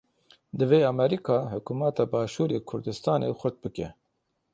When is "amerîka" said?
0.91-1.37